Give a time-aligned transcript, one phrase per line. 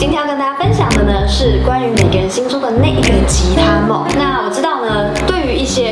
[0.00, 4.06] 今天要跟大家分享的呢，是关于每个人心中的那一个吉他梦。
[4.16, 4.69] 那我知道，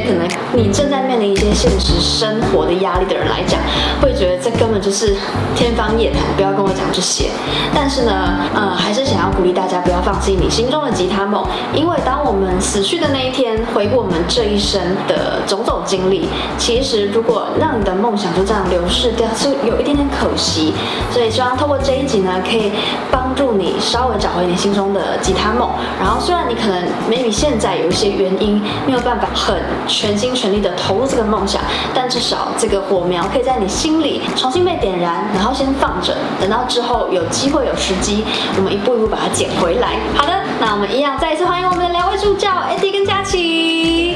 [0.08, 3.60] 可能你正在面临一些现实生活的压力的人来讲，
[4.00, 5.14] 会觉得这根本就是
[5.54, 7.28] 天方夜谭，不要跟我讲这些。
[7.74, 20.72] 但是呢，呃，还是想要鼓励大家不要放弃你心中的吉他梦，因为当我们死去的那一天，回顾我们这一生的种种经历，其实如果让你的梦想就这样流逝掉，是有一点点可惜。
[21.12, 22.72] 所以希望透过这一集呢，可以
[23.10, 25.68] 帮助你稍微找回你心中的吉他梦。
[26.00, 29.60] 然后虽然你可能 maybe 现在有一些原因没有办法很
[29.98, 31.60] 全心全力的投入这个梦想，
[31.92, 38.24] 但至少这个火苗可以在你心里重新被点燃，然后先放着，等到之后有机会有时机，
[38.56, 39.96] 我们一步一步把它捡回来。
[40.14, 44.12] 好的，那我们一样再一次欢迎我们的两位助教 Eddie 跟佳琪。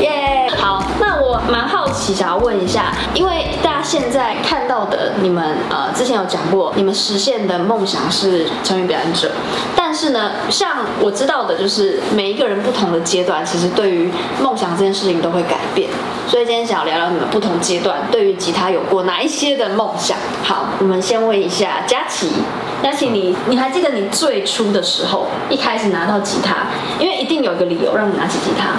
[0.00, 1.81] 耶.好，那我蛮好
[2.12, 9.30] 想要问一下，因为大家现在看到的你们呃之前有讲过，你们实现的梦想是成为表演者，
[9.76, 15.88] 但是呢，像我知道的就是每一个人不同的阶段，其实对于梦想这件事情都会改变。
[16.26, 20.16] 所以今天想要聊聊你们不同阶段对于吉他有过哪一些的梦想。
[20.42, 22.30] 好，我们先问一下佳琪，
[22.82, 28.70] 佳琪你你还记得你最初的时候一开始拿到吉他，因为一定有一个理由让你拿起吉他。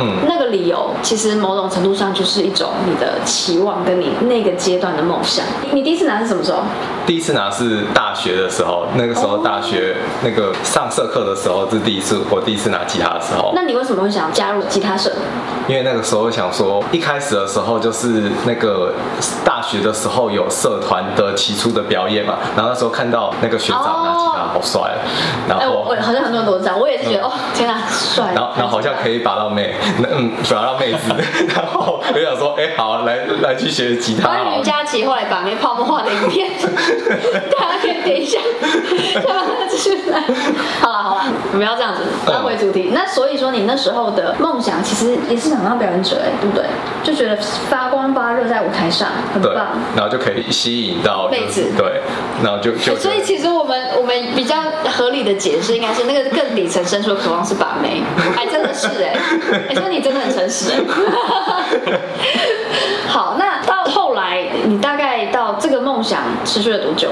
[0.00, 5.44] 嗯，那个理由其实某种程度上就是一种你的期望跟你那个阶段的梦想。
[5.72, 6.62] 你第一次拿是什么时候？
[7.06, 13.52] 第一次拿是大学的时候，那个时候大学那个上社课的时候是第一次，我第一次拿吉他的时候。
[13.54, 15.10] 那你为什么会想要加入吉他社？
[15.68, 18.92] 因为那个时候想说，一开始的时候就是那个
[19.44, 24.80] 大学的时候有社团的起初的表演嘛，然后那时候看到那个学长拿吉他好帅，
[25.48, 28.32] 然后、欸、我好像很多人都这样，我也是觉得、嗯、哦，天啊，帅。
[28.34, 29.74] 然后然后好像可以把到妹。
[30.10, 31.12] 嗯，想要妹子，
[31.54, 34.28] 然后我就想说，哎、欸，好，来来去学吉他。
[34.28, 36.50] 关于佳琪后来把妹泡沫化的影片，
[37.58, 38.38] 大家可以点一下，
[39.14, 40.20] 再把它继续来。
[40.80, 42.88] 好了好了，不要这样子，拉回主题。
[42.90, 46.64] 嗯、那所以说，你那时候的梦想其实也是想当表演者，哎，对不对？
[47.02, 47.36] 就觉得
[47.68, 52.02] 发光发热在舞台上很棒，然后就可以吸引到妹子，对，
[52.42, 52.96] 然后就就。
[52.96, 54.56] 所以其实我们我们比较
[54.90, 58.02] 合理的解释应该是，那个更底层深处的渴望是把妹，
[58.34, 59.14] 还真的是哎，
[59.68, 60.72] 哎，说你真的很诚实。
[63.06, 67.10] 好，那到后来，你大概到这个梦想持续了多久？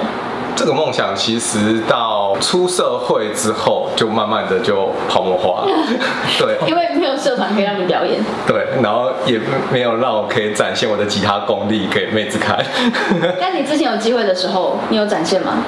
[0.57, 5.69] 这个梦想其实到出社会之后，就慢慢的就泡沫化了。
[6.41, 8.25] 对，因为没有社团可以让你表演。
[8.47, 9.39] 对，然后也
[9.71, 12.59] 没有让我可以展现我的吉他功力给妹子看。
[13.39, 15.59] 但你之前有机会的时候，你有展现吗？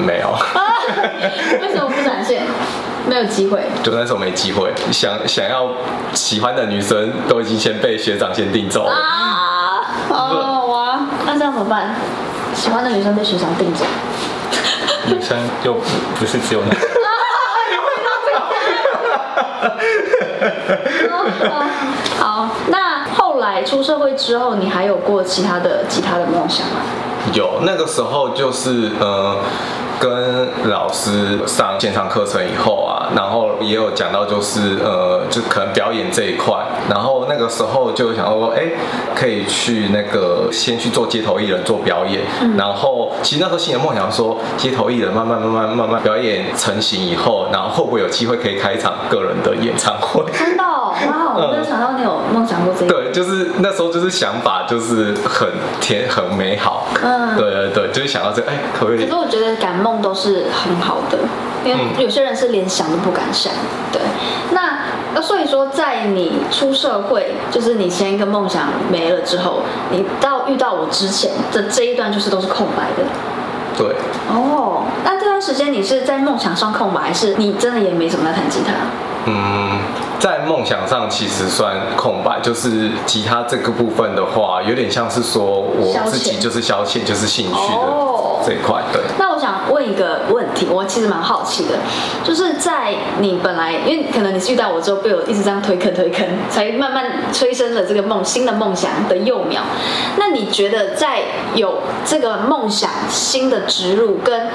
[0.00, 0.30] 没有。
[1.62, 2.42] 为什么不展现？
[3.08, 4.72] 没有机会，就那时候没机会。
[4.90, 5.68] 想想要
[6.12, 9.80] 喜欢的女生都已经先被学长先定走了啊！
[10.08, 11.94] 哦哇，那这样怎么办？
[12.52, 13.84] 喜欢的女生被学长定走，
[15.06, 15.74] 女生又
[16.18, 16.86] 不是只有那个。
[22.18, 26.80] 好，那后来出社会之后，你还有过其他的其他的梦想吗？
[27.32, 29.36] 有，那个时候就是呃。
[29.98, 36.54] 跟老师上线上课程以后啊，然后也有讲到，就是呃，就可能表演这一块，
[36.88, 38.62] 然后那个时候就想说，哎，
[39.14, 50.22] 可以去那个先去做街头艺人做表演，嗯、然后其实那时候心里梦想说，街头艺人慢慢慢慢慢慢表演成型以后，然后会不会有机会可以开一场个人的演唱会？
[50.32, 50.75] 真的、哦，
[51.08, 52.92] 哇，我没有想到你有梦想过这个。
[52.92, 55.48] 对，就是那时候就是想法就是很
[55.80, 58.98] 甜很美好，嗯，对对对，就是想到这个，哎，可以。
[58.98, 61.18] 可是我觉得感梦都是很好的，
[61.64, 63.52] 因为有些人是连想都不敢想。
[63.92, 64.00] 对，
[64.52, 64.78] 那
[65.14, 73.08] 那所以说，在你出社会，就是你先一个梦想没了之后，你到遇到我之前的这一段，就是都是空白的。
[73.76, 73.94] 对。
[74.28, 78.72] 哦，那这段时间你是在梦想上空白，还是你真的也没怎么在弹吉他？
[79.26, 79.78] 嗯，
[80.20, 88.06] 在梦想上其实算空白，就是吉他这个部分的话，有点像是说我自己就是消遣，就是兴趣的。
[88.44, 91.74] 这一块对，那我想问一个问我其实蛮好奇的，
[92.24, 99.60] 就是在你本来，因为可能你是遇到我之后被我一直这样推坑推坑，才慢慢催生了这个梦新的梦想的幼苗。
[100.16, 101.18] 那你觉得在
[101.54, 104.48] 有这个梦想新的植入跟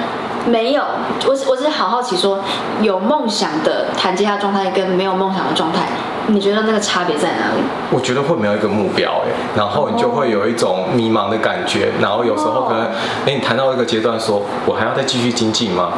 [0.45, 0.83] 没有，
[1.27, 2.43] 我我是好好奇说，
[2.81, 5.87] 有梦想的弹吉他状态跟没有梦想的状态。
[6.27, 7.63] 你觉得那个差别在哪里？
[7.91, 12.83] 我觉得会没有一个目标哎，然后你就会有一种迷茫的感觉，然后有时候可能，
[13.25, 15.93] 哎，你谈到一个阶段，说我还要再继续精进吗？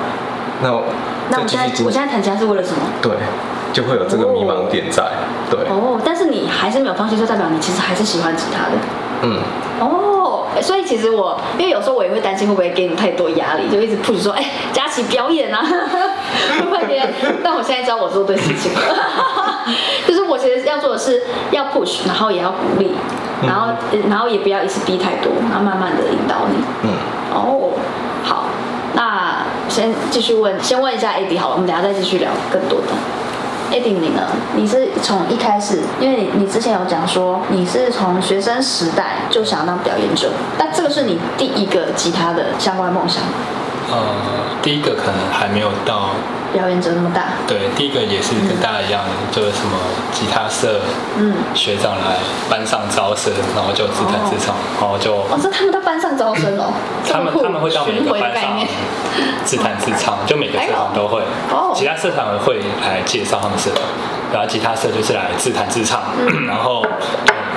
[0.62, 0.70] 那
[1.30, 2.78] 那我现在我现在弹吉他是为了什么？
[3.02, 3.12] 对，
[3.72, 5.04] 就会有这个迷茫点在。
[5.50, 5.60] 对。
[5.70, 8.78] 哦，但是你还是没有放弃，就代表你其实还是喜欢吉他的。
[9.24, 9.40] 嗯。
[9.80, 15.60] 哦，所以其实我因为有时候我也会担心会不会给你太多压力，就一直 push 说，哎，佳琪表演啊，
[16.60, 17.02] 会不会给？
[17.44, 18.80] 但我现在知道我做对事情了，
[20.08, 21.22] 就是我其实要做的是
[21.52, 22.92] 要 push，然后也要鼓励，
[23.46, 23.74] 然后
[24.10, 26.64] 然后也不要一次逼太多，然后慢慢的引导你。
[26.84, 26.90] 嗯，
[27.34, 27.72] 哦，
[28.24, 28.46] 好，
[28.94, 32.88] 那先继续问，先问一下 Eddie 好了，我们等下再继续聊更多的。
[33.72, 34.22] Eddie 你呢？
[34.56, 40.30] 你是从一开始，因为你你之前有讲说你是从学生时代就想要当表演者，
[40.60, 43.24] 但这个是你第一个吉他的相关梦想？
[43.92, 43.98] 呃，
[44.62, 46.10] 第一个可能还没有到。
[46.54, 49.76] 表演者那么大，对，第一个也是跟大家一样，嗯、就是什么
[50.12, 50.82] 吉他社，
[51.18, 56.72] 嗯，学长来班上招生，然后就自弹自唱，哦、然后就哦，是他们到班上招生哦，
[57.12, 58.60] 他们他们会到每个班上
[59.44, 63.82] 自弹自唱，就每个社团都会，哦，其他社团会来介绍他们社团，
[64.34, 66.84] 然后吉他社就是来自弹自唱，嗯、 然后。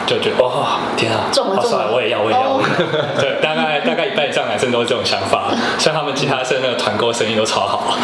[0.06, 2.60] 就觉得哇、哦，天啊，中了中了，我也要我也要，
[3.18, 5.50] 对，大概大概一半以上男生都是这种想法，
[5.80, 7.98] 像他们吉他社那个团购生意都超好。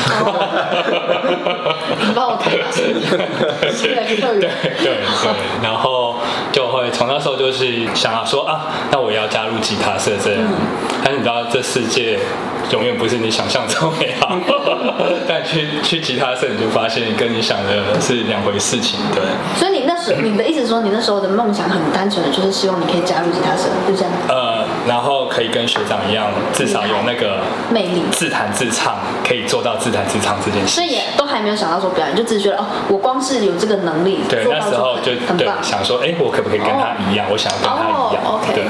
[2.01, 4.41] 你帮我看一下，对对
[4.83, 4.97] 对，
[5.63, 6.17] 然后
[6.51, 10.59] 就会从那时候就是想要说啊，那我也要加入吉他社这样，嗯、
[11.05, 12.19] 但是你知道这世界。
[12.71, 14.35] 永远不是你想象中美好，
[15.29, 19.23] 但去去吉他社你就发现跟你想的是两回事情，对。
[19.57, 24.13] 所以你那时，你的意思说，你那时候的梦想很单纯的，就是希望你可以加入吉他社，就这样。
[24.29, 30.75] 呃，然后可以跟学长一样，至少有那个魅力，自弹自唱，可以做到自弹自唱这件事。
[30.75, 37.27] 所以也都还没有想到说表演，就只是觉得哦，我光是有这个能力，对，那时候就对想说，哎，我可不可以跟他一样？
[37.31, 38.65] 我想要跟他一样，OK，对。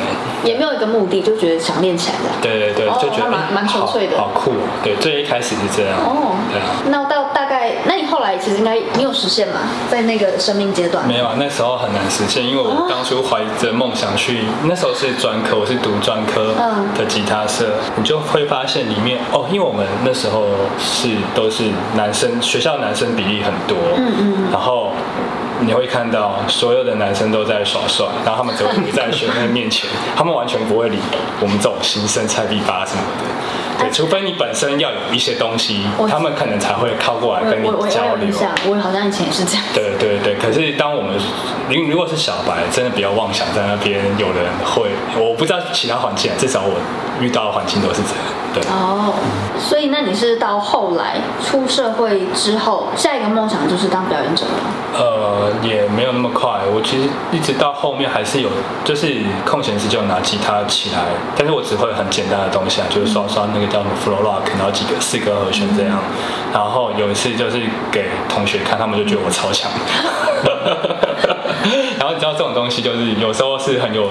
[0.44, 2.28] 也没有一个目的，就觉得想练起来的。
[2.42, 4.52] 对对对，就觉得蛮蛮纯粹的，好酷。
[4.82, 5.96] 对，最一开始是这样。
[6.02, 6.66] 哦，对啊。
[6.86, 7.21] 那到
[8.38, 9.60] 其实应该你有实现吗？
[9.90, 11.06] 在那个生命阶段？
[11.06, 16.54] 没有啊，那时候很难实现，因为我当初怀着梦想去，那时候是专科，我是读专科
[16.96, 20.46] 的吉他社，你就会发现里面哦，因为我们那时候
[20.78, 21.64] 是都是
[21.94, 24.92] 男生，学校男生比例很多，嗯嗯，然后。
[25.64, 30.98] 你会看到所有的男生都在耍帅，然后他们只会在学生面前，他们完全不会理
[31.38, 33.30] 我们这种新生菜逼吧什么的。
[33.92, 38.34] 对，除非你本身要有一些东西，他们可能才会靠过来跟你交流。
[38.66, 39.62] 我好像以前也是这样。
[39.74, 41.16] 对对对，可是当我们
[41.68, 46.74] 如如果是小白，真的不要妄想在那边有人会，我不知道其他环境，至少我
[47.20, 48.41] 遇到的环境都是这样。
[48.54, 49.14] 对哦，
[49.58, 54.70] 所以那你是到后来出社会之后，下一个梦想就是当表演者吗？
[54.94, 56.60] 呃，也没有那么快。
[56.74, 58.50] 我其实一直到后面还是有，
[58.84, 60.98] 就是空闲时就拿吉他起来，
[61.34, 65.98] 但是我只会很简单的东西啊，就是刷刷那个叫什么 floor rock，然后几个四个和弦这样。
[66.52, 67.58] 然后有一次就是
[67.90, 69.70] 给同学看，他们就觉得我超强。
[72.32, 74.10] 这种东西就是有时候是很有。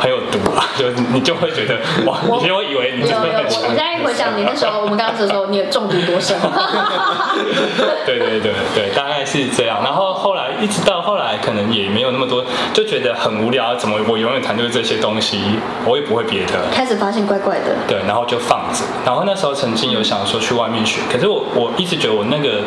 [0.00, 0.66] 很有毒啊！
[0.76, 3.44] 就你就会觉得哇，你就会以为你真的很。
[3.44, 6.36] 我现在回想你那时候，我们刚刚的时候，你有中毒多深？
[8.04, 9.80] 对对对对，大概是这样。
[9.84, 13.74] 然后后来一直到后来，可能也没有那么多，就觉得很无聊。
[13.76, 15.40] 怎么我永远弹就是这些东西，
[15.86, 16.52] 我也不会别的。
[16.72, 17.76] 开始发现怪怪的。
[17.86, 18.84] 对，然后就放着。
[19.06, 22.62] 然后那时候曾经有想说去外面学，可是我我一直觉得我那个，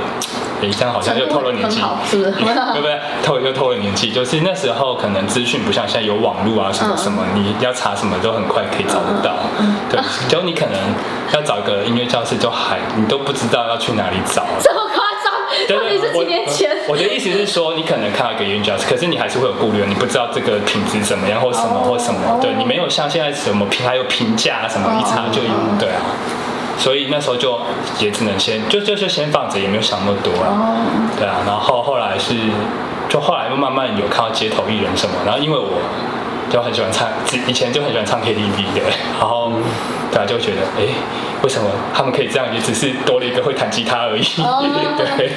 [0.62, 2.32] 哎，这样好像又透了年纪，是不是？
[2.34, 3.00] 对不对？
[3.24, 7.24] 透又透了年纪，就是那时候可能资讯不像现在有网络啊什么什么。
[7.36, 9.36] 你要查什么都很快可以找得到，
[9.90, 10.80] 对，就你可能
[11.34, 15.34] 要找一个音乐教室，就还你都不知道要去哪里找，这么夸张？
[15.68, 16.76] 对对，是几年前。
[16.88, 26.02] 我的意思是说，你可能看到一个音乐教室，可是你还是会有顾虑，你不知道这个品质怎么样，或什么或什么，对，你没有像现在什么评还有评价什么，一查就有，对啊，
[26.78, 27.60] 所以那时候就
[28.00, 30.78] 也只能先就就就先放着，也没有想那么多啊，
[31.18, 32.36] 对啊，然后后来是
[33.10, 35.80] 就后来又慢慢有看到街头艺人什么，然后因为我。
[36.50, 37.10] 就很喜欢唱，
[37.46, 38.82] 以前就很喜欢唱 KTV 的，
[39.20, 39.52] 然后
[40.14, 40.88] 大家就觉得，哎，
[41.44, 42.48] 为什么他们可以这样？
[42.56, 44.24] 也只是多了一个会弹吉他而已，
[44.98, 45.34] 对，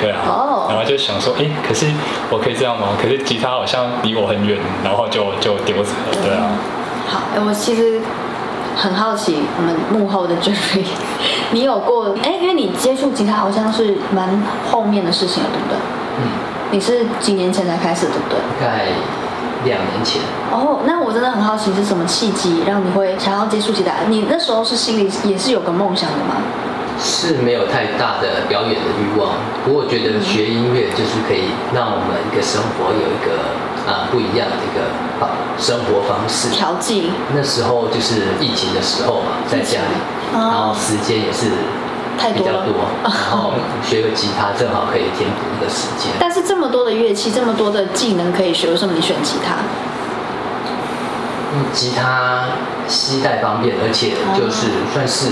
[0.00, 1.86] 对啊，然后就想说，哎，可是
[2.30, 2.90] 我可以这样吗？
[2.96, 6.46] 可是吉他好像离我很远，然后就就丢着了，对啊。
[7.08, 8.00] 好，我其实
[8.76, 10.84] 很好奇，我们幕后的 Jeffrey，
[11.50, 14.28] 你有过，哎，因为你接触吉他好像是蛮
[14.70, 15.76] 后面的事情了，对不对？
[16.18, 16.22] 嗯。
[16.70, 18.38] 你是几年前才开始，对不对？
[18.60, 18.84] 大概。
[19.64, 24.06] 两年前哦，oh, 那我真的很好奇是什么契机让你会想要接触吉他？
[24.06, 26.36] 你那时候是心里也是有个梦想的吗？
[27.00, 29.32] 是没有太大的表演的欲望，
[29.64, 33.42] 不过我觉得学音乐就是可以让我们一个生活有一个
[33.86, 35.28] 啊不一样的一个
[35.58, 37.10] 生活方式调剂。
[37.34, 39.94] 那时候就是疫情的时候嘛，在家里，
[40.34, 41.50] 然后时间也是。
[42.18, 42.64] 太多了，
[43.04, 43.52] 然后
[43.84, 46.10] 学个吉他正好可以填补一个时间。
[46.18, 49.56] 但是这么多的乐器，这么多的技能可以学，为什么你选吉他？
[51.74, 52.44] 吉他
[52.88, 55.28] 携带方便，而且就是算是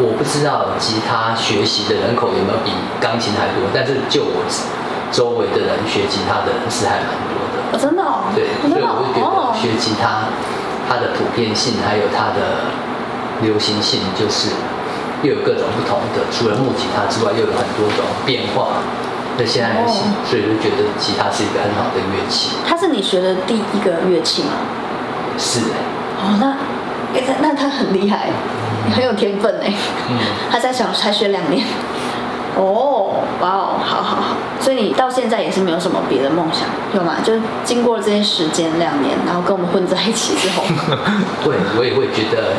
[0.00, 4.42] 我不知道吉他学习的人口有没有比钢琴还多，但是就我
[5.10, 7.56] 周围的人学吉他的人是还蛮多的。
[7.72, 8.32] 哦、真的、哦？
[8.34, 10.28] 对，所以我就觉得学吉他
[10.88, 12.72] 它的普遍性还有它的
[13.42, 14.50] 流行性，就是
[15.22, 18.80] 又有各种不同的，除了木吉他之外，又有很多种变化。
[19.36, 22.56] 那现在流行，所以就觉得吉他是一个很好的乐器。
[22.66, 24.50] 它是你学的第一个乐器吗？
[25.38, 25.60] 是。
[26.18, 26.56] 哦，那
[27.40, 28.30] 那他很厉害，
[28.86, 29.72] 你很有天分哎。
[30.08, 30.18] 嗯。
[30.50, 31.64] 他在小才学两年。
[32.56, 32.97] 哦，
[33.40, 34.36] 哇哦，好好好。
[34.60, 36.62] 所以你到现在也是没有什么别的梦想，
[36.94, 37.14] 有吗？
[37.22, 40.64] 就是经过了这些时间两年，然后跟我们混在一起之后，
[41.44, 42.52] 对，我也会觉得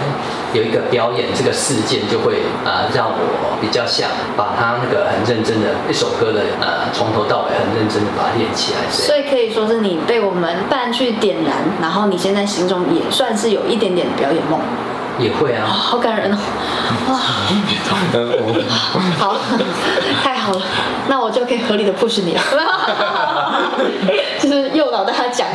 [0.53, 8.79] 有一个表演这个事件，就会啊、呃、让我比较想把他那个很认真的一首歌的呃从头到尾很认真的把它练起来。
[8.89, 14.61] 所以可以说是你被我们伴去点燃，然后你现在心中也算是有一点点表演梦。
[15.19, 16.37] 也会啊，好感人哦，
[17.11, 17.19] 哇，
[19.19, 19.35] 好，
[20.23, 20.61] 太好了，
[21.07, 22.41] 那我就可以合理的 push 你了，
[24.39, 25.47] 就是诱导大家讲。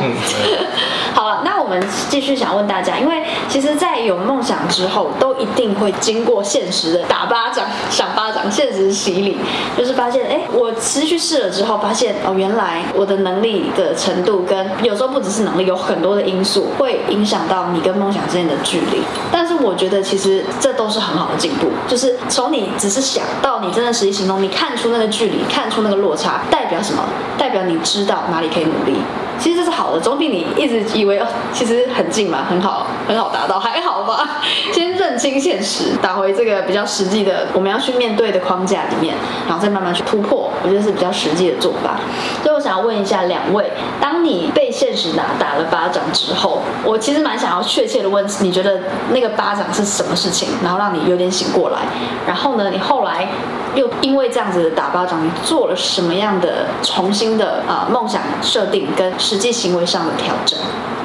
[1.13, 9.37] 好了，那我们继续想问大家，因为其实，在有梦想之后，都一定会经过现实的打巴掌、赏巴掌、现实洗礼，
[9.77, 19.01] 就是发现，哎，我持续试了之后，发现哦，原来我的能力的程度跟有时候不只是能力，有很多的因素会影响到你跟梦想之间的距离，
[19.31, 19.55] 但是。
[19.65, 27.03] 我觉得其实这都是很好的进步，就是从你只是想到你真的实际行动，你看出那个距离，看出那个落差，代表什么？
[27.37, 28.99] 代表你知道哪里可以努力。
[29.37, 34.39] 其实这是好的，总比你一直以为哦，其实很近嘛，很好，很好达到，还好吧。
[34.71, 39.13] 先认清现实，打回这个比较实际的我们要去面对的框架里面，
[39.45, 41.97] 然后再慢慢去突破，我觉得是比较实际的做法。
[42.41, 48.79] 所以我想要问一下两位，当你被现实打打了巴掌之后，我其实蛮想要确切的问，你觉得
[49.11, 51.79] 那个巴掌是什么事情，然后让你有点醒过来？
[52.25, 53.27] 然后呢，你后来
[53.75, 59.13] 又因为这样子的打巴掌，你做了什么样的重新的啊、梦想设定跟？
[59.17, 60.59] 实际行为上的调整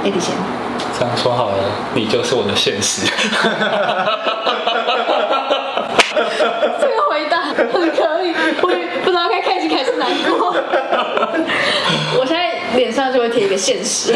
[0.04, 0.34] ，Eddie 先。
[0.98, 1.56] 这样说好了，
[1.94, 3.06] 你就是我的现实。
[6.80, 10.54] 这个回答很可以，我也不知道该开心还是难过。
[12.18, 12.58] 我现在
[12.90, 14.12] 脸上就会贴一个现实。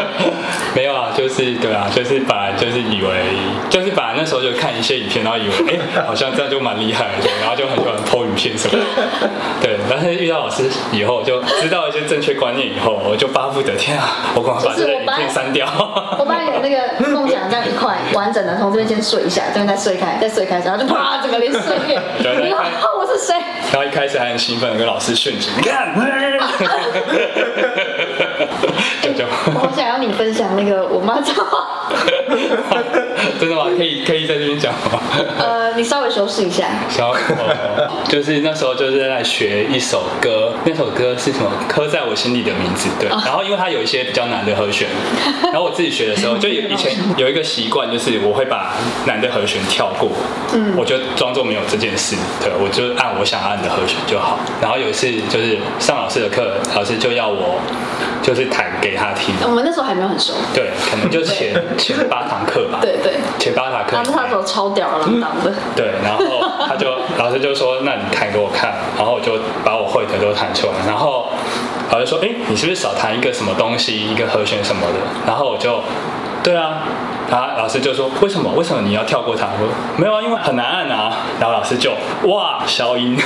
[0.74, 3.24] 没有啊，就是对啊，就是本来就是以为，
[3.68, 8.84] 就是本来那时候就看一些影片，然后以为哎、欸，好像这样就蛮厉害的，然后就很喜欢 po 影片什么的。
[9.60, 15.66] 对，但是遇到老师以后，就知道一些正确观念以后，我就巴不得天啊，我赶快把这个影片删掉。
[16.18, 22.00] 我把你的那个梦想这样一块完整的从这边先碎一下，这边再碎开，再碎开，然后就啪，整个连碎片。
[22.42, 22.64] 你好，
[22.98, 23.34] 我是谁？
[23.72, 25.94] 然后一开始还很兴奋的跟老师炫技，你看。
[26.56, 28.25] ハハハハ!
[29.54, 31.88] 我好想要你分享那个我妈讲话，
[33.40, 33.66] 真的吗？
[33.76, 35.00] 可以可以在这边讲吗？
[35.38, 36.66] 呃，你稍微修饰一下。
[36.88, 37.16] 小、哦，
[38.08, 41.50] 就是那时候就是在学一首歌，那首歌是什么？
[41.68, 42.88] 刻在我心里的名字。
[42.98, 43.08] 对。
[43.08, 44.88] 然后因为它有一些比较难的和弦，
[45.44, 48.74] 然后我自己学的时候，就以前有一个习惯，就是我会把
[49.06, 50.10] 难的和弦跳过。
[50.52, 50.74] 嗯。
[50.76, 54.38] 我就装作没有这件事，对，我就按我想按的和弦就好。
[54.60, 57.60] 然后有一次就是上老师的课，老师就要我。
[58.26, 59.32] 就是弹给他听。
[59.44, 60.32] 我们那时候还没有很熟。
[60.52, 62.80] 对，可能就前前八堂课吧。
[62.82, 63.12] 对对。
[63.38, 63.96] 前八堂课。
[63.96, 65.52] 他那时候超吊儿郎当的。
[65.76, 66.24] 对，然后
[66.66, 70.72] 他就 老师就说：“那你弹给我看。”然后我就把我会的都弹出来。
[70.84, 71.28] 然后
[71.92, 75.80] 老师说：“哎，你是不是少弹一个什么东西，一个和弦什么的？”然后我就，
[76.42, 76.82] 对啊。
[77.30, 78.50] 然后老师就说：“为什么？
[78.56, 81.92] 为什么你要跳过它？”我说：“没有啊，因为很难按啊。”然后老师就
[82.24, 83.16] 哇，消音。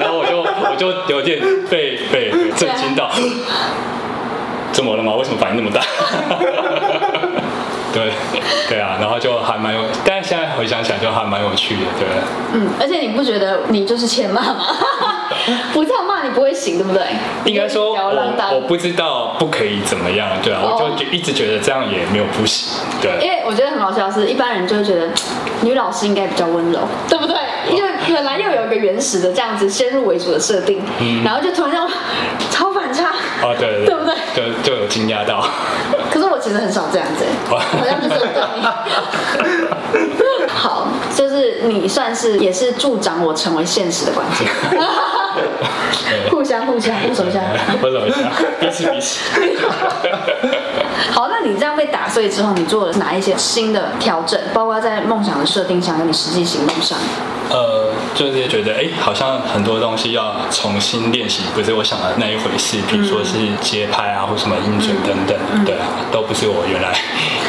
[0.00, 3.10] 然后我就我就有点被被震惊到，
[4.72, 5.14] 怎么了吗？
[5.14, 5.80] 为什么反应那么大？
[7.92, 8.12] 对
[8.68, 12.06] 对啊，然后就还蛮有，但是现在回想起来就还蛮有趣的，对。
[12.54, 14.64] 嗯，而且你不觉得你就是欠骂吗？
[15.74, 17.02] 不这样骂你不会醒，对不对？
[17.44, 23.10] 应该说我我不知道不可以怎么样，对啊，我就一直觉得这样也没有不行，对。
[23.20, 25.08] 因为我觉得很好笑的是，一般人就会觉得
[25.62, 27.34] 女老师应该比较温柔，对不对？
[28.08, 31.80] 本来又有一个原始的这样子先入为主的设定，嗯，然后就突然间
[32.50, 33.10] 超反差，
[33.42, 34.14] 哦，对对，对不对？
[34.34, 35.46] 就就有惊讶到。
[36.10, 38.20] 可是我其实很少这样子，好像就是
[40.18, 40.46] 对。
[40.52, 44.46] 好，就是你算是也是助长我成为现实的关键。
[46.30, 47.40] 互相互相握手一下，
[47.82, 48.16] 握手一下，
[48.58, 49.20] 彼此彼此。
[51.12, 54.38] 好，那你这样被打碎之后，你做了哪一些新的调整？
[54.52, 56.98] 包括在梦想的设定上，跟你实际行动上。
[57.48, 62.78] 呃，就是觉得哎，好像很多东西要重新练习，不是我想的那一回事。
[62.88, 66.92] 比如说是节拍啊，或什么音准等等，嗯、对啊，都不是我原来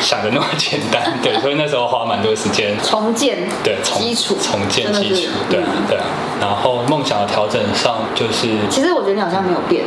[0.02, 1.18] 想的那么简单。
[1.22, 6.06] 对，所以那时候花蛮多时间重建，对，重基础，重建基础，对啊，对啊。
[6.40, 9.84] 然后梦想的调整上，就是其实我觉得你好像没有变。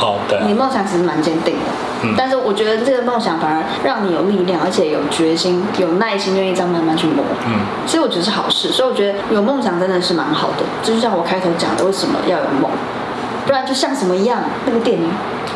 [0.00, 1.60] 哦，对、啊，你梦想其实蛮坚定的，
[2.04, 8.68] 嗯，但是我觉得这个梦想反而让你有力量，而且有决心、有耐心，愿意这样慢慢去磨，嗯，所以我觉得是好事。
[8.68, 12.68] 所以我觉得有梦想真的是蛮好的，就像我开头讲的，为什么要有梦？
[13.46, 15.08] 不然就像什么一样，那个电影，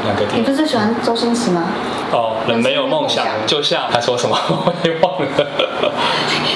[0.07, 0.39] 哪个电影？
[0.39, 1.65] 你不是最喜欢周星驰吗？
[2.13, 5.27] 哦，人没有梦想，就像他说什么， 我也忘了。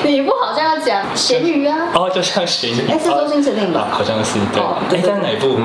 [0.05, 1.77] 你不好像要讲咸鱼啊？
[1.95, 2.89] 哦，就像咸鱼。
[2.89, 3.89] 哎，是周星驰电影吧？
[3.91, 4.63] 好像是对。
[4.97, 5.59] 哎，在哪一部？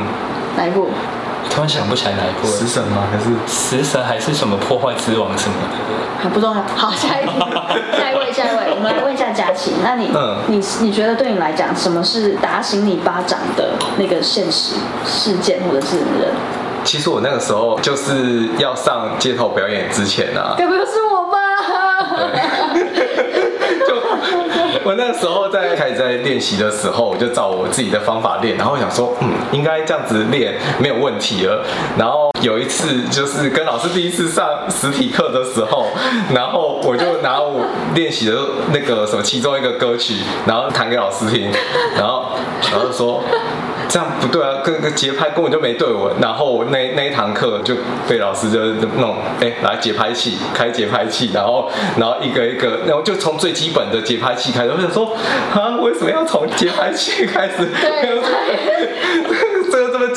[0.57, 0.89] 哪一部？
[1.50, 3.03] 突然想不起来哪一部，食神吗？
[3.12, 4.03] 还是食神？
[4.03, 6.24] 还是什么破坏之王什么的？
[6.24, 6.63] 还不重要。
[6.75, 7.31] 好，下一题，
[7.98, 9.74] 下一位，下一位，我们来问一下佳琪。
[9.83, 16.29] 那你，嗯，你你觉得对你来讲，什么是打醒你巴掌的那个现实事件或者是人？
[16.83, 21.37] 其实我那个时候就是要上街头表演之前啊，该不会是我吧？
[24.83, 31.63] 我那个时候在开始在练习的时候，我就照我自己的方法练，然后想说，嗯，应该这样子练没有问题了。
[31.97, 35.85] 然后有一次就是跟老师第一次上实体课的时候，
[36.33, 37.63] 然后我就拿我
[37.93, 38.35] 练习的
[38.73, 40.15] 那个什么其中一个歌曲，
[40.47, 41.51] 然后弹给老师听，
[41.95, 42.31] 然后
[42.71, 43.23] 然后说。
[43.91, 46.13] 这样不对啊，跟个节拍根本就没对稳。
[46.21, 47.75] 然后我那那一堂课就
[48.07, 48.60] 被老师就
[49.01, 54.71] 弄，哎，来节拍器，开节拍器，然后然后一个一个，然后就从最基本的节拍器开始。
[54.71, 55.13] 我想说，
[55.53, 57.67] 啊，为什么要从节拍器开始？
[57.81, 58.21] 对。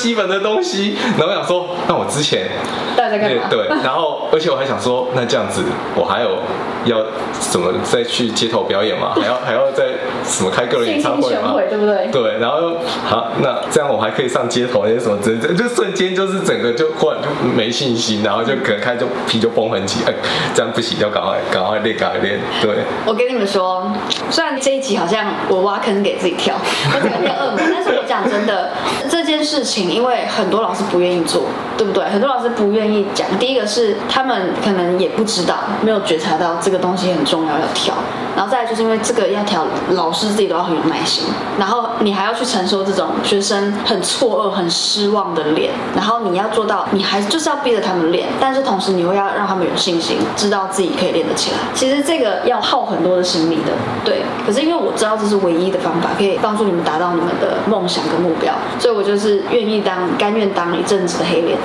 [0.04, 2.46] 基本的东西，然后我想说，那我之前
[2.94, 3.48] 大家干嘛？
[3.48, 5.62] 对，然后而且我还想说，那这样子
[5.94, 6.36] 我还有
[6.84, 7.02] 要
[7.40, 9.14] 怎么再去街头表演嘛？
[9.16, 9.84] 还要还要再
[10.22, 11.54] 什么开个人演唱会吗？
[11.70, 12.08] 对不对？
[12.12, 20.12] 对，然后好，那这样我还可以上街头那些什么，真的就瞬间就是整个就忽然就没信心，然后就可能开就皮就崩很紧，哎，
[20.54, 22.38] 这样不行，要赶快赶快练赶快练。
[22.60, 23.90] 对，我跟你们说，
[24.28, 26.54] 虽然这一集好像我挖坑给自己跳，
[26.94, 28.70] 我这个变恶魔，但是我讲真的，
[29.08, 29.42] 这件。
[29.44, 31.42] 事情，因为很多老师不愿意做，
[31.78, 32.04] 对不对？
[32.06, 33.26] 很多老师不愿意讲。
[33.38, 37.94] 第一个是他们可能也不知道，没有觉察到这个东西很重要要调。
[38.36, 41.24] 然后再来就是因为这个要调，老师自己都要很有耐心。
[41.56, 45.70] 然后你还要去承受这种学生很错愕、很失望的脸。
[45.94, 51.58] 然后你要做到，你还就是要逼着他们练，但是同时你会要让他们有信心，知道自己可以练得起来。
[51.72, 53.70] 其实这个要耗很多的心力的，
[54.04, 54.22] 对。
[54.44, 59.42] 可是因为我知道这是唯一的方法，可以帮助你们达到你们的梦想跟目标，所以我就是。
[59.50, 61.56] 愿意当，甘愿当一阵子的黑脸，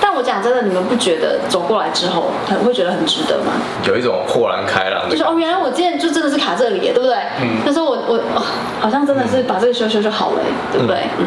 [0.00, 3.52] 但我讲真的，你们不觉得走过来之后，很会觉得很值得吗？
[3.86, 7.16] 有一种豁然开朗，就是哦，原来我今天就真的是卡这里，对不对？
[7.40, 7.48] 嗯。
[7.64, 8.42] 那时候我我、哦、
[8.80, 11.06] 好像真的是把这个修修就好了，对不对？
[11.18, 11.26] 嗯。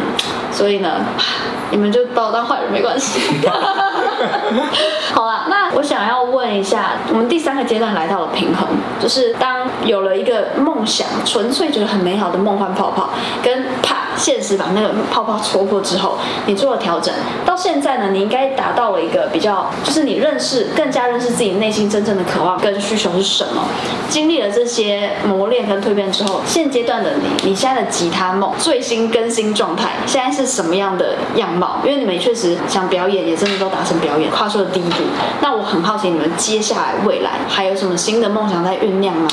[0.51, 1.01] 所以呢，
[1.71, 3.19] 你们就把我当坏人没关系。
[5.13, 8.67] 好了，那我想要问一下，我们第三个阶段来到了平衡，
[8.99, 13.09] 就是当有了一个梦想，纯粹觉得很美好的梦幻泡泡，
[13.43, 13.84] 跟啪。
[14.17, 17.13] 现实把那个泡泡戳破之后，你做了调整，
[17.45, 23.63] 到现在呢，你应该达到了一个比较，就是你认识更加认识自己内心真正的渴望跟需求是什么。
[24.09, 31.79] 经历了这些磨练跟蜕变之后，现阶段的你，你现在的吉他梦最新更新状态，现在是什么样的样貌？
[31.83, 35.03] 因为你们确实想表演，也真的都达成表演，跨出了第一步。
[35.41, 39.27] 那我很好奇，你们接下来未来还有什么新的梦想在酝酿吗？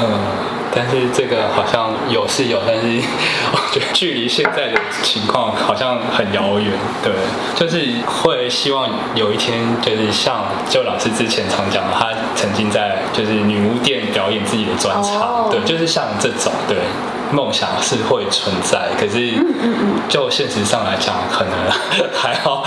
[0.00, 0.45] 嗯。
[0.76, 3.00] 但是这个好像有是有，但是
[3.50, 6.70] 我觉得距离现在的情况好像很遥远。
[7.02, 7.12] 对，
[7.54, 16.76] 就是会希望有一天，就是像就老师之前常讲，他曾经在就是女巫店表演自己的专场，对，就是像这种对。
[17.32, 19.32] 梦想是会存在，可是
[20.08, 21.52] 就现实上来讲，可能
[22.14, 22.62] 还好，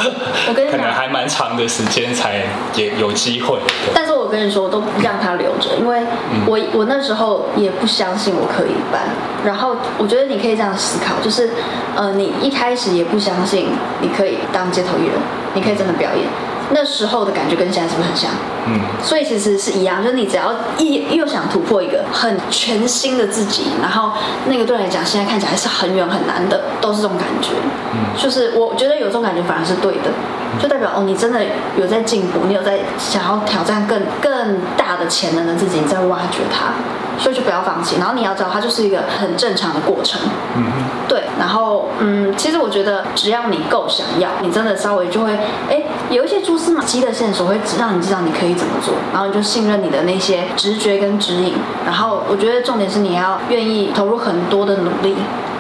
[0.50, 2.43] 我跟你，可能还蛮长的时间才
[2.76, 3.58] 也有机会。
[3.95, 6.04] 但是我跟你说，我都让他留着，因为
[6.46, 9.02] 我我那时候也不相信我可以办。
[9.44, 11.50] 然后我觉得你可以这样思考，就是
[11.96, 13.70] 呃，你一开始也不相信
[14.02, 15.15] 你可以当街头艺人，
[15.56, 16.28] 你可以真的表演。
[16.72, 18.30] 那时候的感觉跟现在是不是很像？
[18.68, 24.12] 嗯，所以其实是一样，就是你只要一又想突破一个很全新的自己，然后
[24.48, 27.52] 那个对你来讲现在看起来是很远很难的，都是这种感觉。
[27.94, 30.12] 嗯，就是我觉得有这种感觉反而是对的，
[30.62, 31.42] 就代表哦，你真的
[31.78, 36.74] 有在进步，你有在想要挑战更更大的潜能的自己，你在挖掘它。
[37.20, 37.98] 所以就不要放弃。
[38.00, 40.20] 然后你要知道，它就是一个很正常的过程。
[40.56, 40.72] 嗯哼。
[41.08, 45.32] 对，然后嗯，其实我觉得只要你够想要，你真的稍微就会
[45.70, 51.54] 哎，有一些蛛丝马迹的线索会让你知道你可以怎么做，然后你就信任你的那些直觉跟指引。
[51.86, 55.16] 然后我觉得重点是你要愿意投入很多的努力。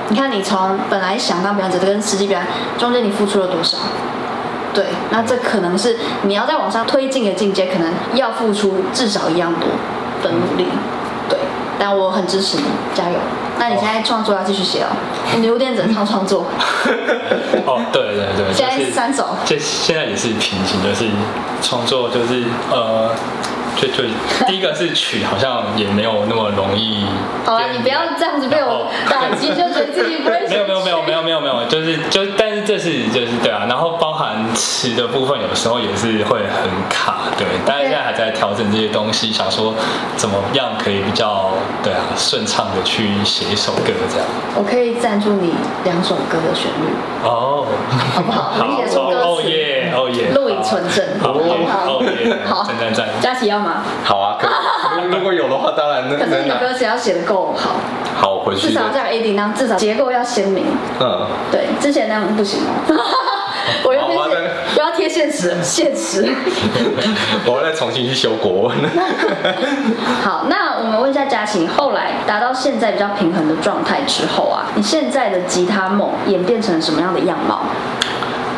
[0.09, 3.77] 你看，你从本来想当表演者跟实际表演中间，你付出了多少？
[4.71, 9.67] 对，那这可能是你要再往上推进的境界，可能要付出至少一样多
[10.21, 10.67] 的努力。
[11.79, 12.63] 对，但我很支持你，
[12.93, 13.15] 加油！
[13.57, 14.87] 那你现在创作要继续写哦，
[15.35, 16.45] 你留点整套创作。
[17.65, 21.09] 哦，对对对， 现在三首，这现在也是平行，就是
[21.61, 23.11] 创作，就是呃。
[23.79, 24.03] 就就
[24.45, 27.05] 第一个是曲，好像也没有那么容易。
[27.45, 30.39] 好啊，你不要这样子被我打击，就觉得自己不会。
[30.49, 37.47] 没有没有没有没有没有没有，就是就但是这是就是对啊，然后包含词的部分，有时候也是会很卡，对。
[37.65, 39.73] 但是现在还在调整这些东西，想说
[40.17, 44.27] 怎么样可以比较对啊顺畅的去写一首歌这样。
[44.55, 45.53] 我可以赞助你
[45.85, 46.91] 两首歌的旋律
[47.23, 47.65] 哦，
[48.13, 48.53] 好不好？
[48.67, 49.41] 你写出歌词，哦
[49.89, 51.99] 耶哦耶，录影存证，好不好？
[51.99, 53.83] 哦耶，好，赞赞赞，佳琪要吗？
[54.03, 54.47] 好啊，可
[55.07, 56.17] 如果有的话，当然那。
[56.17, 57.71] 可是你的歌词要写的够好。
[58.19, 58.67] 好，回去。
[58.67, 60.65] 至少在 A D 那至少结构要鲜明。
[60.99, 61.27] 嗯。
[61.51, 62.95] 对，之前那样不行哦。
[63.83, 66.27] 我要贴现，不要贴现实，现实。
[67.45, 68.77] 我要再重新去修国文。
[70.21, 77.61] 好，那我们问一下嘉琪，后来达到现在比较平衡的状态之后啊，你现在的吉他梦演变成什么样的样貌？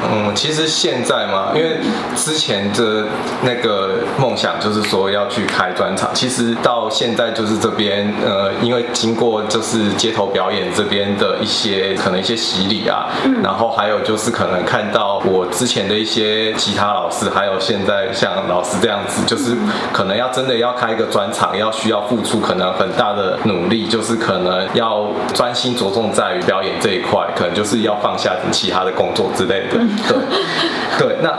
[0.09, 1.77] 嗯，其实现在嘛，因为
[2.15, 3.05] 之前的
[3.43, 19.55] 那个梦想就是说要去开专场，其实到现在就是这边，呃，因为经过就是街头表演这边的一些可能一些洗礼啊，嗯，然后还有就是可能看到我之前的一些吉他老师，还有现在像老师这样子，就是
[19.93, 29.79] 可能要真的要开一个专场，要需要付出可能很大的努力，就是可能要专心着重在于表演这一块，可能就是要放下其他的工作之类的。
[30.07, 31.31] 对，对，那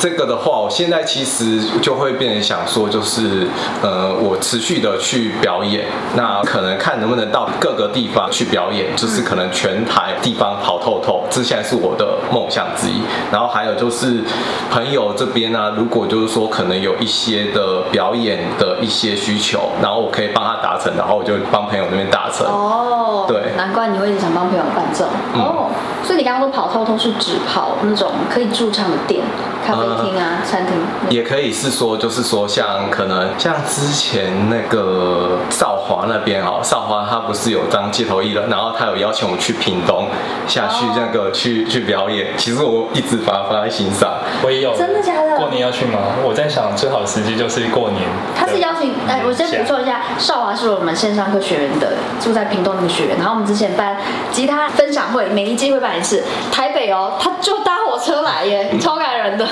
[0.00, 3.46] 这个的话，我现在其实就会变成想说，就是
[3.82, 5.84] 呃，我持续的去表演，
[6.16, 13.02] 那可能看能不能到各个地方去表演，就是可能全台地方跑透透，这现在是我的梦想之一。
[13.30, 14.22] 然后还有就是
[14.70, 22.46] 朋友这边呢、啊，如果就是说可能有一些的表演的一些需求，然后我可以帮他达成，然后我就帮朋友那边达成。
[22.46, 25.06] 哦，对，难怪你会一直想帮朋友伴奏。
[25.34, 25.70] 嗯、哦，
[26.02, 29.22] 所以你刚刚说跑透透是只跑那种可以驻唱的店、
[29.64, 30.74] 咖啡厅啊、呃、餐厅，
[31.10, 40.06] 也可以是说，就是说像可能像之前那个少华那边哦，少华他不是有当街头艺人，然后他有邀请我去屏东
[40.46, 44.10] 下去那个去、哦、去表演，其实我一直把它放在心上。
[44.44, 45.36] 我也有，真的假的？
[45.36, 45.98] 过年要去吗？
[46.24, 48.02] 我在想最好的时机就是过年。
[48.36, 53.96] 他是邀请，哎，我先补充一下，少华是我们线上课学员的，住在屏东那个学员，然后我们之前办
[54.30, 59.46] 吉他分享会，每一季会办一次，台北哦，他就搭火车来耶，超感人的，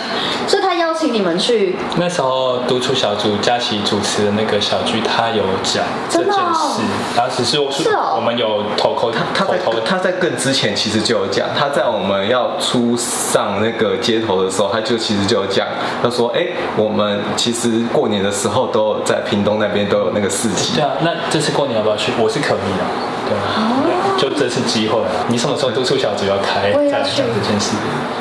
[0.46, 1.76] 所以他邀请你们去。
[1.96, 6.82] 那时候督促小组佳琪主持的那个小剧，他有讲这件事，
[7.16, 15.66] 然后只是我是我们有投口他他在他在更之前其实就有讲，他在我们要出上那个街头的时候，他就其实就有讲，
[16.02, 20.74] 他说哎，我们其实过年的时候都有在屏东那边都有那个市集。
[20.74, 22.12] 对啊，那这次过年要不要去？
[22.18, 22.84] 我是可以的，
[23.30, 25.06] 对啊，就这次机会啊。
[25.28, 26.72] 你什么时候督促小组要开？
[26.74, 27.76] 我也要去这件事。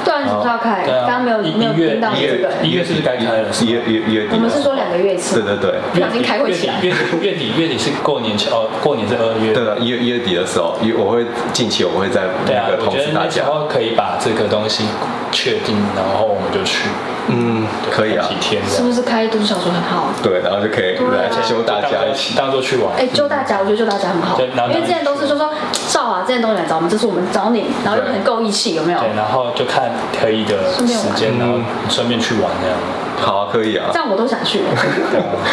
[0.05, 0.85] 对啊，什么时候要开？
[0.85, 2.53] 刚刚没有没有听到这个。
[2.61, 3.49] 一月是不是该开了？
[3.61, 4.35] 一月月月底。
[4.35, 5.41] 我们是说两个月一次。
[5.41, 6.07] 对对对。
[6.07, 6.79] 已经开会起来。
[6.81, 9.51] 月月底月底是过年前哦，过年是二月。
[9.51, 13.41] 对啊，一月一月底的时候，我会近期我会在那个通知大家。
[13.41, 14.85] 然后可以把这个东西
[15.31, 16.89] 确定，然后我们就去。
[17.31, 18.25] 嗯，可以啊。
[18.27, 18.61] 几天？
[18.67, 20.09] 是不是开读书小说很好？
[20.23, 22.95] 对，然后就可以来揪大家一起当做去玩。
[22.97, 24.39] 哎，揪大家，我觉得揪大家很好。
[24.41, 28.99] 因为之前都是就说少华这些东西来找我们，这次我们找你，然后又很够义气，有没有？
[28.99, 30.83] 对，然后就看可以的时
[31.15, 32.77] 间，然后顺便去玩这样。
[33.21, 34.60] 好啊，可以啊，这样我都想去。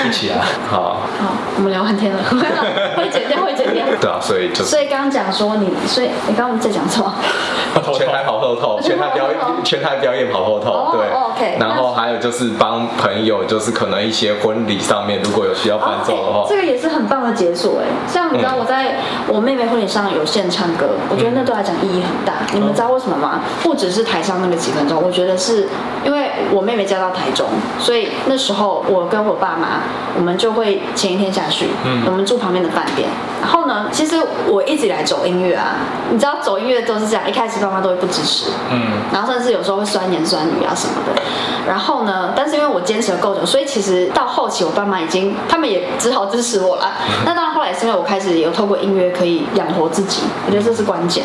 [0.06, 1.00] 一起啊，好。
[1.18, 2.18] 好，我们聊半天了，
[2.96, 3.86] 会剪掉，会剪掉。
[4.00, 7.12] 对啊，所以就所以刚刚讲说你，所以你刚刚在讲什么？
[7.92, 10.96] 全台跑后透， 全台表演，全台表演跑后透。
[10.96, 11.56] 对，OK。
[11.60, 17.86] 然后还有就是帮朋友，就是可能一些婚礼上面如果有需要伴奏的话，这个也是很棒的解锁哎。
[18.08, 18.96] 像你知道我在
[19.28, 22.32] 我妹妹婚礼上有现唱歌，我觉得那对来讲意义很大。
[22.54, 23.40] 你们知道为什么吗？
[23.62, 25.68] 不只是台上那个几分钟，我觉得是
[26.04, 27.46] 因为我妹妹嫁到台中。
[27.78, 29.80] 所以那时候我跟我爸妈，
[30.16, 33.08] 我们就会前一天下去，嗯，我们住旁边的饭店。
[33.40, 34.16] 然后呢，其实
[34.46, 35.76] 我一直以来走音乐啊，
[36.10, 38.80] 你知道走音乐都是这样，一开始爸妈都会不支持，嗯，
[39.12, 41.22] 然后甚至有时候会酸言酸语啊什么的。
[41.66, 46.92] 然后呢，但是因为我坚持了够久，所以其实到后期我爸妈已经，他们也只好支持我了。
[47.24, 47.76] 那当然后来。
[47.76, 51.22] 是因为我开始有透过音乐可以养活自己，我觉得这是关键。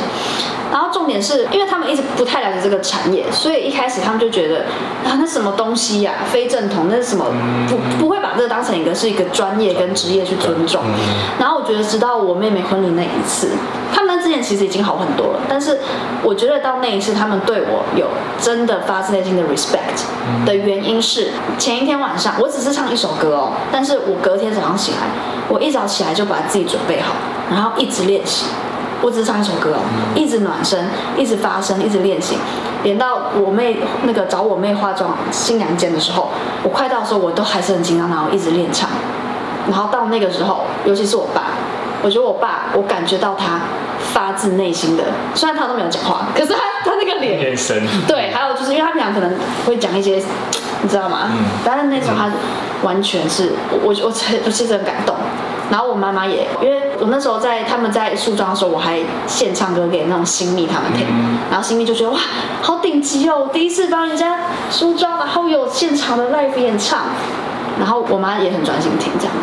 [0.69, 4.65] 然后重点是因为他们一直不太了解这个产业，所以一开始他们就觉得
[5.06, 7.25] 啊，那什么东西呀、啊，非正统，那是什么？
[7.69, 10.82] 不不会把这个当成一个是一个专业跟职业去尊重。
[11.39, 13.51] 然后我觉得直到我妹妹婚礼那一次，
[14.31, 15.79] 前其实已经好很多了，但是
[16.23, 18.07] 我觉得到那一次，他们对我有
[18.39, 25.01] 真的发自内心的 respect 的原因是前一天晚上我只是唱一首歌哦，但是我隔天早上醒来，
[25.49, 27.13] 我一早起来就把自己准备好，
[27.51, 28.45] 然后一直练习。
[29.03, 29.79] 我只是唱一首歌哦，
[30.13, 32.37] 一直暖身，一直发声，一直练习，
[32.83, 36.29] 连到我妹那个找我妹化妆新娘间的时候，
[36.61, 38.87] 我快到的时候我都还是很紧张，然后一直练唱，
[39.67, 41.45] 然后到那个时候，尤其是我爸，
[42.03, 43.61] 我觉得我爸，我感觉到他
[44.13, 49.32] 发自内心的，虽然他都没有讲话，可是他他那个脸，眼神，对，还有就是因为他平常可能
[49.65, 50.21] 会讲一些，
[50.82, 51.30] 你知道吗？
[51.32, 52.30] 嗯，但是那时候他
[52.84, 54.13] 完全是我我我
[54.45, 55.15] 我其实很感动。
[55.69, 61.08] 然后我妈妈也，因为我那时候在他们在梳妆的时候，我还现唱歌给那种新密他们听，
[61.50, 62.19] 然后新密就觉得哇，
[62.62, 64.38] 好顶级哦，第一次帮人家
[64.69, 67.04] 梳妆，然后有现场的 live 演唱，
[67.80, 69.34] 然后我妈也很专心听这样。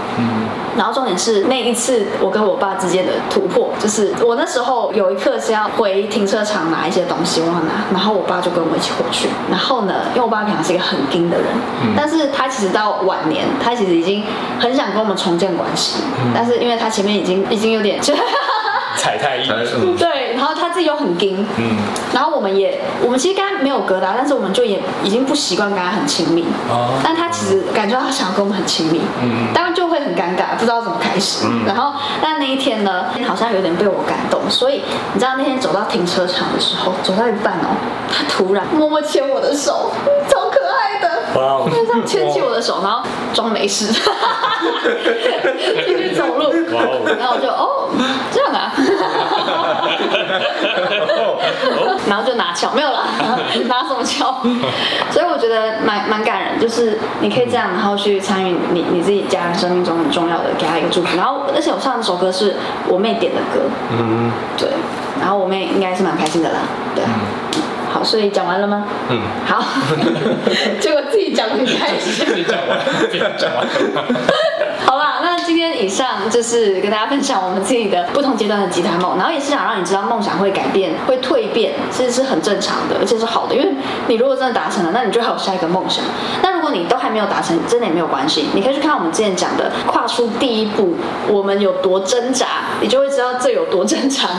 [0.79, 9.29] 然后重点是那一次我跟我爸之间的突破，就是我那时候有一刻是要回停车场拿一些东西，我要拿，然后我爸就跟我一起回去。
[9.51, 11.47] 然后呢，因为我爸平常是一个很硬的人，
[11.83, 14.23] 嗯、但是他其实到晚年，他其实已经
[14.61, 17.99] 很想跟我们重建关系，嗯、但是因为他前面已经已经有点。
[18.99, 21.77] 踩太硬，对，然后他自己又很硬，嗯，
[22.13, 34.83] 然后我们也，我们其实跟他没有疙瘩，但是我们就也已经不习惯跟他很亲密，哦，但他其实感觉他想要跟我们很亲密，嗯，当然就会很尴尬，不知道怎么开始，嗯，然后但那一天呢，好像有点被我感动，所以
[35.15, 37.71] 你知道那天走到停车场的时候，走到一半哦，
[38.11, 39.93] 他突然默默牵我的手，
[41.39, 43.87] 他牵起我的手，然后装没事，
[45.87, 46.83] 继续走路，哇，
[47.19, 47.89] 然后我就哦，
[48.33, 48.73] 这样啊。
[52.09, 53.05] 然后就拿翘，没有了，
[53.69, 54.41] 拿什么翘？
[55.11, 61.17] 所以我觉得蛮蛮感人，就是你可以这样，然后去参与你你自己家人生命中很重要的，给他一个祝福。
[61.17, 62.57] 然后而且我唱的首歌是
[62.89, 63.61] 我妹点的歌，
[63.93, 64.69] 嗯，对，
[65.21, 66.61] 然后我妹应该是蛮开心的啦，
[66.95, 67.05] 对，
[67.99, 68.85] 好，所以讲完了吗？
[69.11, 69.61] 嗯，好，
[70.79, 73.67] 结果自己讲很开心，自己讲完，自己讲完。
[74.87, 83.55] 好吧，那今天以上就是跟大家分享我们自己的不同阶段的吉他梦，然后也是想让你知道梦想会改变、会蜕变，其实是很正常的，而且是好的。
[83.55, 83.69] 因为
[84.07, 86.05] 你如果真的达成了，那你就还有下一个梦想。
[86.43, 90.97] 那如果你都还没有达成，真的也没有关系，你可以去看我们之前讲的跨出第一步，
[91.29, 92.47] 我们有多挣扎，
[92.81, 94.31] 你就会知道这有多正常。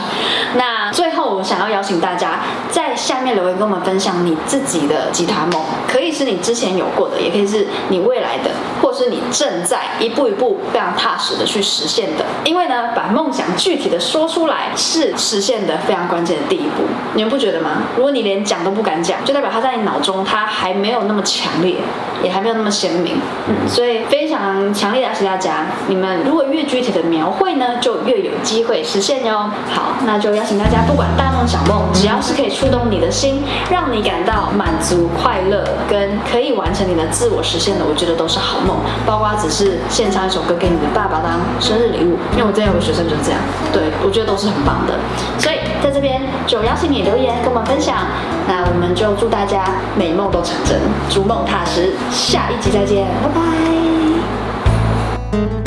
[0.54, 2.79] 那最后，我想要邀请大家在
[3.10, 8.52] 下面留言跟我们分享你自己的吉他梦，可以是你之前有过的，也可以是你未来的，
[9.04, 10.60] 是你正在一步一步。
[10.72, 16.84] 非常踏实的去实现的，因为呢，把梦想具体的说出来是实现的非常关键的第一步，
[17.14, 17.82] 你们不觉得吗？
[17.96, 21.76] 如果你连讲都不敢讲，就代表它在你脑中它还没有那么强烈，
[22.22, 23.16] 也还没有那么鲜明。
[23.48, 29.50] 嗯，所以非常强烈的提醒大家，你们如果越具体的描绘呢，就越有机会实现哟。
[29.72, 40.30] 好，那就邀请大家，不管大梦小梦，只要是可以触动你的心，让你感到满足、快乐，跟可以完成你的自我实现的，我觉得都是好梦，包括只是献唱一。
[40.30, 43.40] 首歌给你的爸爸当生日礼物，因为我之前有个学生就是这样，
[43.72, 44.94] 对，我觉得都是很棒的，
[45.40, 47.96] 所以在这边就邀请你留言跟我们分享，
[48.46, 49.64] 那我们就祝大家
[49.96, 53.28] 美梦都成真，逐梦踏实，下一集再见，拜
[55.34, 55.59] 拜。